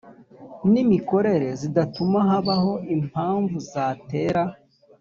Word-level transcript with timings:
n 0.71 0.73
imikorere 0.83 1.47
zidatuma 1.61 2.19
habaho 2.29 2.73
impamvu 2.95 3.55
zatera 3.71 4.43